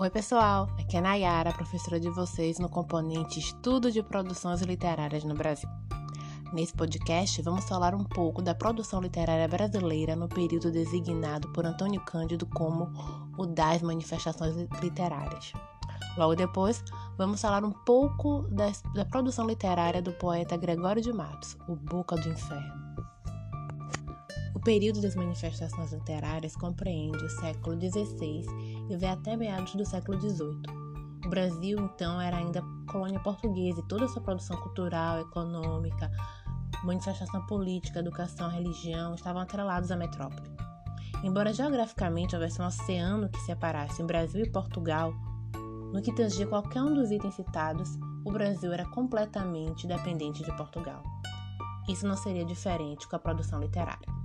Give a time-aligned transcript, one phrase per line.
[0.00, 0.68] Oi, pessoal!
[0.78, 5.68] Aqui é Nayara, professora de vocês no componente Estudo de Produções Literárias no Brasil.
[6.52, 12.00] Nesse podcast, vamos falar um pouco da produção literária brasileira no período designado por Antônio
[12.02, 12.92] Cândido como
[13.36, 15.52] o das manifestações literárias.
[16.16, 16.80] Logo depois,
[17.16, 22.14] vamos falar um pouco da, da produção literária do poeta Gregório de Matos, o Boca
[22.14, 22.87] do Inferno.
[24.68, 28.44] Período das manifestações literárias compreende o século XVI
[28.90, 30.60] e vai até meados do século XVIII.
[31.24, 36.12] O Brasil, então, era ainda colônia portuguesa e toda a sua produção cultural, econômica,
[36.84, 40.50] manifestação política, educação, religião estavam atrelados à metrópole.
[41.24, 45.14] Embora geograficamente houvesse um oceano que separasse o Brasil e Portugal,
[45.94, 51.02] no que tangia qualquer um dos itens citados, o Brasil era completamente dependente de Portugal.
[51.88, 54.17] Isso não seria diferente com a produção literária.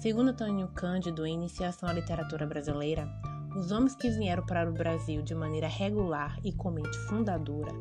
[0.00, 3.08] Segundo Antônio Cândido, em Iniciação à Literatura Brasileira,
[3.56, 7.72] os homens que vieram para o Brasil de maneira regular e com mente fundadora,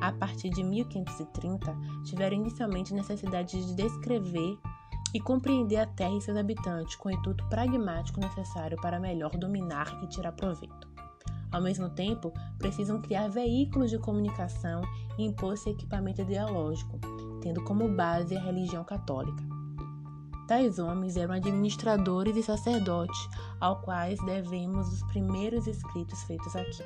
[0.00, 4.56] a partir de 1530, tiveram inicialmente necessidade de descrever
[5.12, 10.00] e compreender a terra e seus habitantes com o intuito pragmático necessário para melhor dominar
[10.02, 10.88] e tirar proveito.
[11.50, 14.82] Ao mesmo tempo, precisam criar veículos de comunicação
[15.18, 16.98] e impor esse equipamento ideológico,
[17.40, 19.53] tendo como base a religião católica.
[20.46, 23.28] Tais homens eram administradores e sacerdotes,
[23.60, 26.82] ao quais devemos os primeiros escritos feitos aqui.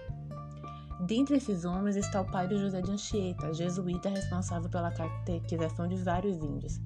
[1.00, 6.36] Dentre esses homens está o padre José de Anchieta, jesuíta responsável pela catequização de vários
[6.42, 6.80] índios.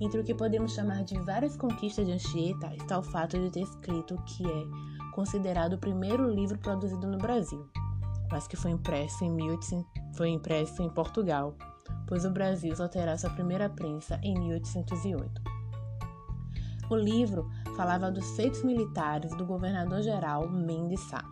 [0.00, 3.60] Entre o que podemos chamar de várias conquistas de Anchieta está o fato de ter
[3.60, 4.66] escrito o que é
[5.12, 7.68] considerado o primeiro livro produzido no Brasil,
[8.30, 11.54] mas que foi impresso em, 1800, foi impresso em Portugal,
[12.06, 15.43] pois o Brasil só terá sua primeira prensa em 1808.
[16.90, 21.24] O livro falava dos feitos militares do governador-geral Mendes Sá.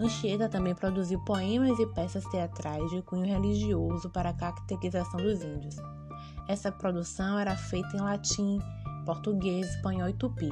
[0.00, 5.76] Anchieta também produziu poemas e peças teatrais de cunho religioso para a catequização dos índios.
[6.48, 8.58] Essa produção era feita em latim,
[9.06, 10.50] português, espanhol e tupi.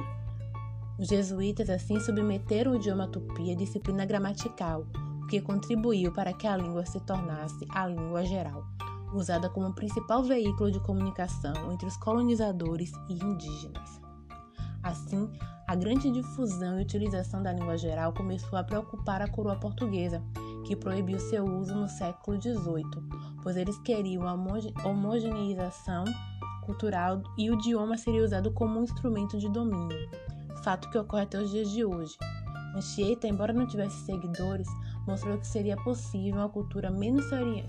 [0.97, 4.85] Os jesuítas assim submeteram o idioma tupi à disciplina gramatical,
[5.21, 8.63] o que contribuiu para que a língua se tornasse a língua geral,
[9.13, 14.00] usada como principal veículo de comunicação entre os colonizadores e indígenas.
[14.83, 15.29] Assim,
[15.67, 20.21] a grande difusão e utilização da língua geral começou a preocupar a coroa portuguesa,
[20.65, 22.85] que proibiu seu uso no século XVIII,
[23.43, 24.33] pois eles queriam a
[24.83, 26.03] homogeneização
[26.65, 30.09] cultural e o idioma seria usado como um instrumento de domínio,
[30.63, 32.15] fato que ocorre até os dias de hoje.
[32.75, 34.67] Anchieta, embora não tivesse seguidores,
[35.05, 37.25] mostrou que seria possível uma cultura menos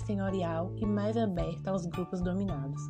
[0.07, 2.81] senhorial e mais aberta aos grupos dominados.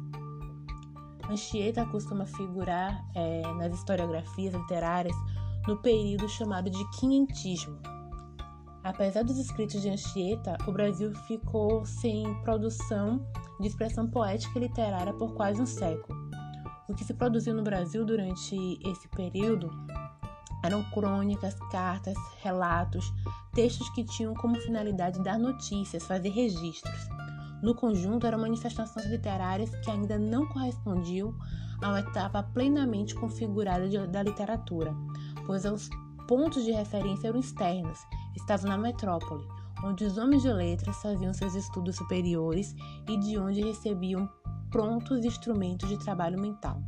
[1.31, 5.17] Anchieta costuma figurar é, nas historiografias literárias
[5.67, 7.79] no período chamado de quinhentismo.
[8.83, 13.25] Apesar dos escritos de Anchieta, o Brasil ficou sem produção
[13.61, 16.19] de expressão poética e literária por quase um século.
[16.89, 19.71] O que se produziu no Brasil durante esse período
[20.65, 23.13] eram crônicas, cartas, relatos,
[23.53, 27.09] textos que tinham como finalidade dar notícias, fazer registros.
[27.63, 31.33] No conjunto, eram manifestações literárias que ainda não correspondiam
[31.81, 34.93] a uma etapa plenamente configurada de, da literatura,
[35.47, 35.89] pois os
[36.27, 37.99] pontos de referência eram externos,
[38.37, 39.47] estavam na metrópole,
[39.85, 42.75] onde os homens de letras faziam seus estudos superiores
[43.09, 44.29] e de onde recebiam
[44.71, 46.83] prontos instrumentos de trabalho mental.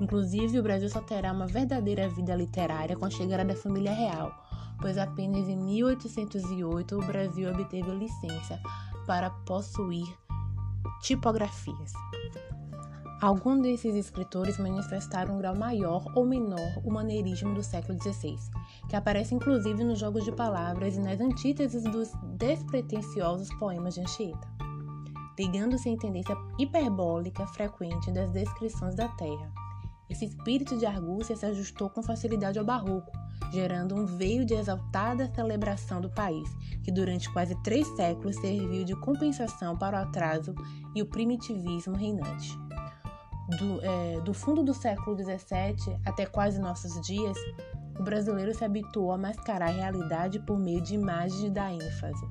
[0.00, 4.32] Inclusive, o Brasil só terá uma verdadeira vida literária com a chegada da família real,
[4.80, 8.60] pois apenas em 1808 o Brasil obteve licença
[9.08, 10.06] para possuir
[11.00, 11.94] tipografias.
[13.22, 18.36] Alguns desses escritores manifestaram um grau maior ou menor o maneirismo do século XVI,
[18.86, 24.46] que aparece inclusive nos jogos de palavras e nas antíteses dos despretensiosos poemas de Anchieta,
[25.38, 29.57] ligando-se à tendência hiperbólica frequente das descrições da terra.
[30.08, 33.12] Esse espírito de argúcia se ajustou com facilidade ao barroco,
[33.52, 36.48] gerando um veio de exaltada celebração do país,
[36.82, 40.54] que durante quase três séculos serviu de compensação para o atraso
[40.94, 42.56] e o primitivismo reinante.
[43.58, 47.36] Do, é, do fundo do século XVII até quase nossos dias,
[47.98, 52.26] o brasileiro se habituou a mascarar a realidade por meio de imagens da ênfase,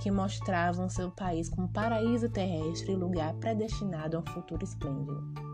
[0.00, 5.45] que mostravam seu país como paraíso terrestre e lugar predestinado a um futuro esplêndido.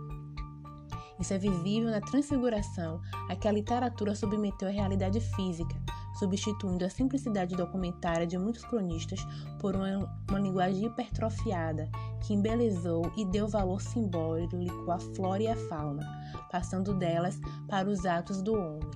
[1.22, 5.76] Isso é visível na transfiguração a que a literatura submeteu a realidade física,
[6.18, 9.24] substituindo a simplicidade documentária de muitos cronistas
[9.60, 11.88] por uma, uma linguagem hipertrofiada
[12.26, 14.56] que embelezou e deu valor simbólico
[14.90, 16.02] à flora e à fauna,
[16.50, 17.38] passando delas
[17.68, 18.90] para os atos do homem.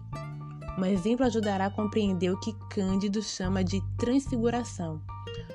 [0.77, 5.01] Um exemplo ajudará a compreender o que Cândido chama de transfiguração,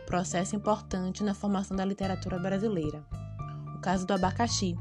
[0.08, 3.04] processo importante na formação da literatura brasileira.
[3.76, 4.78] O caso do abacaxi,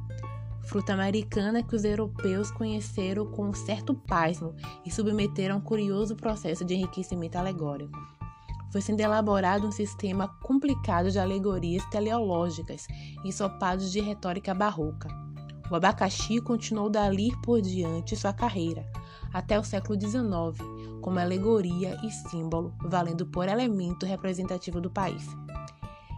[0.64, 4.54] fruta americana que os europeus conheceram com certo pasmo
[4.84, 7.98] e submeteram a um curioso processo de enriquecimento alegórico.
[8.70, 12.86] Foi sendo elaborado um sistema complicado de alegorias teleológicas
[13.24, 15.08] e sopados de retórica barroca.
[15.70, 18.84] O abacaxi continuou dali por diante sua carreira,
[19.32, 20.20] até o século XIX,
[21.00, 25.24] como alegoria e símbolo, valendo por elemento representativo do país.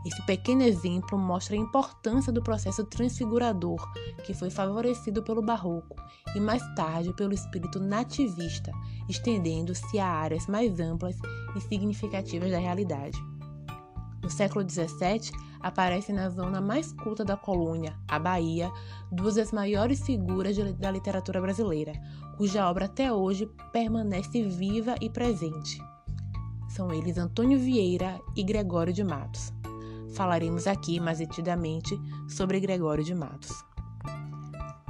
[0.05, 3.81] Esse pequeno exemplo mostra a importância do processo transfigurador,
[4.25, 5.97] que foi favorecido pelo Barroco
[6.35, 8.73] e mais tarde pelo espírito nativista,
[9.09, 11.17] estendendo-se a áreas mais amplas
[11.57, 13.17] e significativas da realidade.
[14.21, 18.71] No século XVII, aparecem na zona mais culta da colônia, a Bahia,
[19.11, 21.93] duas das maiores figuras da literatura brasileira,
[22.37, 25.81] cuja obra até hoje permanece viva e presente.
[26.69, 29.53] São eles Antônio Vieira e Gregório de Matos.
[30.15, 31.99] Falaremos aqui mais detidamente
[32.29, 33.53] sobre Gregório de Matos.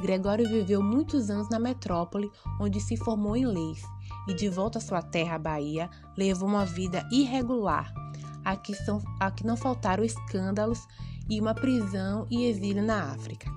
[0.00, 2.30] Gregório viveu muitos anos na metrópole,
[2.60, 3.82] onde se formou em leis,
[4.28, 7.92] e de volta à sua terra, Bahia, levou uma vida irregular,
[8.44, 10.86] a são, a não faltaram escândalos
[11.30, 13.48] e uma prisão e exílio na África.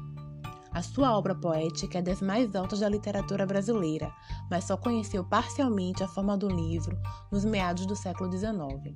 [0.72, 4.14] A sua obra poética é das mais altas da literatura brasileira,
[4.52, 6.96] mas só conheceu parcialmente a forma do livro
[7.32, 8.94] nos meados do século XIX.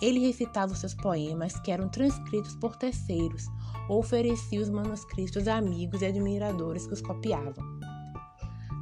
[0.00, 3.46] Ele recitava seus poemas, que eram transcritos por terceiros,
[3.88, 7.64] ou oferecia os manuscritos a amigos e admiradores que os copiavam.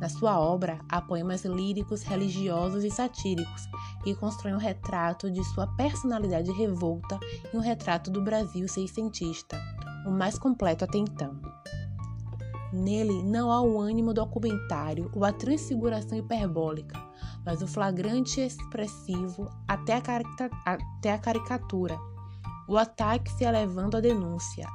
[0.00, 3.68] Na sua obra, há poemas líricos, religiosos e satíricos,
[4.02, 7.20] que constroem um retrato de sua personalidade revolta
[7.52, 9.62] e um retrato do Brasil seiscentista,
[10.04, 11.51] o mais completo até então.
[12.72, 16.98] Nele não há o ânimo documentário ou a transfiguração hiperbólica,
[17.44, 20.00] mas o flagrante expressivo até a,
[20.64, 21.98] até a caricatura,
[22.66, 24.66] o ataque se elevando à denúncia,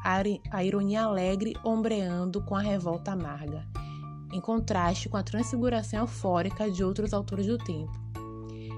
[0.51, 3.65] a ironia alegre ombreando com a revolta amarga,
[4.31, 7.97] em contraste com a transfiguração eufórica de outros autores do tempo,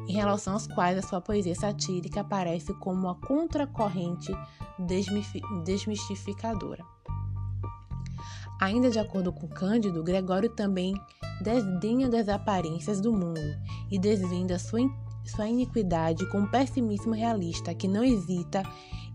[0.08, 4.32] em relação aos quais a sua poesia satírica aparece como uma contracorrente
[5.66, 6.86] desmistificadora.
[8.60, 10.94] Ainda de acordo com Cândido, Gregório também
[11.42, 13.40] desdenha das aparências do mundo
[13.90, 14.82] e desvenda sua,
[15.24, 18.62] sua iniquidade com um pessimismo realista que não hesita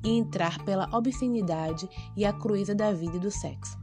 [0.03, 3.79] em entrar pela obscenidade e a crueza da vida e do sexo.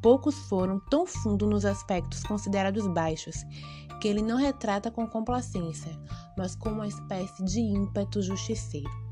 [0.00, 3.44] Poucos foram tão fundo nos aspectos considerados baixos
[4.00, 5.98] que ele não retrata com complacência,
[6.36, 9.03] mas com uma espécie de ímpeto justiceiro.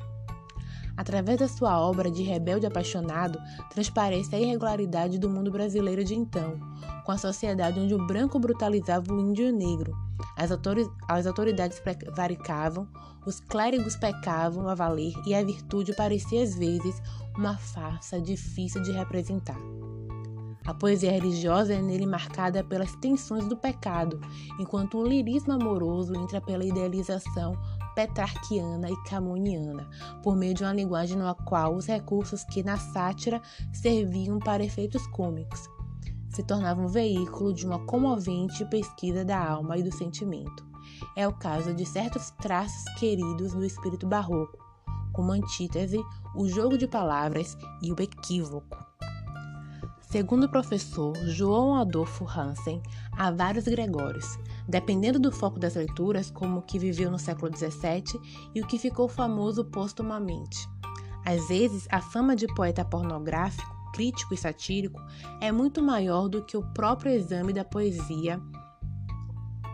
[0.97, 3.41] Através da sua obra de rebelde apaixonado,
[3.71, 6.61] transparece a irregularidade do mundo brasileiro de então,
[7.05, 9.97] com a sociedade onde o branco brutalizava o índio negro,
[10.37, 10.51] as,
[11.09, 12.89] as autoridades prevaricavam,
[13.27, 17.01] os clérigos pecavam a valer e a virtude parecia às vezes
[17.37, 19.59] uma farsa difícil de representar.
[20.65, 24.21] A poesia religiosa é nele marcada pelas tensões do pecado,
[24.61, 27.59] enquanto um lirismo amoroso entra pela idealização
[27.95, 29.89] petrarquiana e camoniana,
[30.23, 33.41] por meio de uma linguagem na qual os recursos que na sátira
[33.73, 35.69] serviam para efeitos cômicos
[36.33, 40.65] se tornavam veículo de uma comovente pesquisa da alma e do sentimento.
[41.15, 44.59] É o caso de certos traços queridos do espírito barroco,
[45.13, 46.01] como a antítese,
[46.35, 48.79] o jogo de palavras e o equívoco.
[50.13, 54.39] Segundo o professor João Adolfo Hansen, há vários Gregórios,
[54.69, 58.21] dependendo do foco das leituras, como o que viveu no século XVII
[58.55, 60.69] e o que ficou famoso postumamente.
[61.25, 65.01] Às vezes, a fama de poeta pornográfico, crítico e satírico
[65.41, 68.39] é muito maior do que o próprio exame da poesia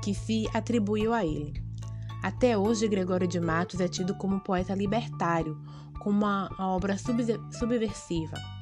[0.05, 1.61] que se atribuiu a ele.
[2.23, 5.61] Até hoje, Gregório de Matos é tido como poeta libertário,
[5.99, 8.58] como uma obra subversiva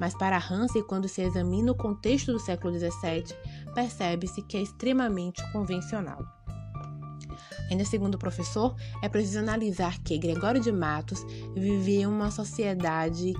[0.00, 3.36] mas para Hansen, quando se examina o contexto do século XVII,
[3.74, 6.24] percebe-se que é extremamente convencional.
[7.70, 11.24] Ainda segundo o professor, é preciso analisar que Gregório de Matos
[11.54, 13.32] vivia uma sociedade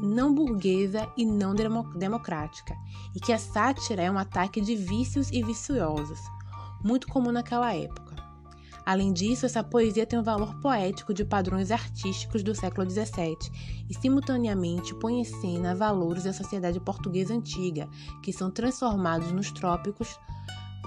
[0.00, 2.74] não burguesa e não democrática,
[3.14, 6.20] e que a sátira é um ataque de vícios e viciosos,
[6.82, 8.27] muito comum naquela época.
[8.88, 13.36] Além disso, essa poesia tem um valor poético de padrões artísticos do século XVII
[13.86, 17.86] e, simultaneamente, põe em cena valores da sociedade portuguesa antiga,
[18.22, 20.18] que são transformados nos trópicos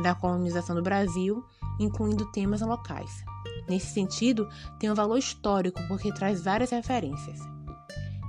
[0.02, 1.46] da colonização do Brasil,
[1.80, 3.24] incluindo temas locais.
[3.70, 7.40] Nesse sentido, tem um valor histórico porque traz várias referências.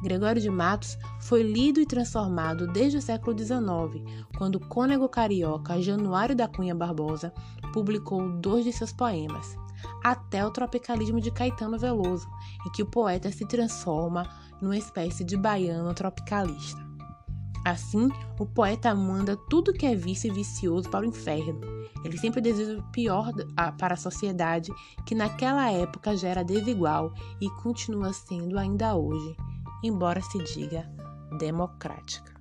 [0.03, 4.03] Gregório de Matos foi lido e transformado desde o século XIX,
[4.37, 7.33] quando o cônego carioca Januário da Cunha Barbosa
[7.73, 9.57] publicou dois de seus poemas,
[10.03, 12.27] até o tropicalismo de Caetano Veloso,
[12.67, 14.29] em que o poeta se transforma
[14.61, 16.83] numa espécie de baiano tropicalista.
[17.65, 18.09] Assim,
[18.41, 21.61] o poeta manda tudo que é vício e vicioso para o inferno.
[22.05, 23.31] Ele sempre deseja o pior
[23.79, 24.73] para a sociedade,
[25.07, 29.37] que naquela época já era desigual e continua sendo ainda hoje,
[29.83, 30.89] embora se diga
[31.39, 32.33] democrática.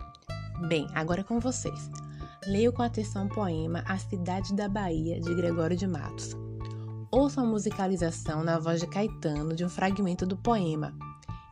[0.68, 1.90] Bem, agora é com vocês.
[2.46, 6.36] Leio com atenção o poema A Cidade da Bahia, de Gregório de Matos.
[7.12, 10.94] Ouçam a musicalização na voz de Caetano de um fragmento do poema.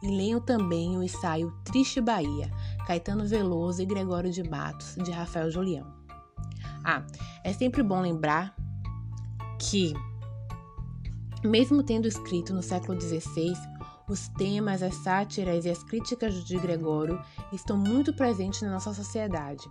[0.01, 2.49] E leiam também o ensaio Triste Bahia,
[2.87, 5.85] Caetano Veloso e Gregório de Matos, de Rafael Julião.
[6.83, 7.03] Ah,
[7.43, 8.55] é sempre bom lembrar
[9.59, 9.93] que,
[11.43, 13.53] mesmo tendo escrito no século XVI,
[14.09, 17.21] os temas, as sátiras e as críticas de Gregório
[17.53, 19.69] estão muito presentes na nossa sociedade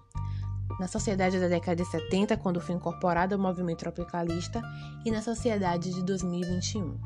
[0.78, 4.62] na sociedade da década de 70, quando foi incorporado ao movimento tropicalista,
[5.04, 6.98] e na sociedade de 2021.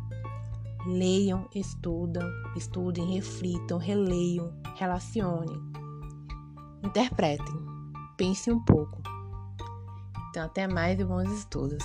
[0.87, 5.59] Leiam, estudam, estudem, reflitam, releiam, relacionem,
[6.83, 7.55] interpretem,
[8.17, 9.01] pensem um pouco.
[10.29, 11.85] Então, até mais e bons estudos.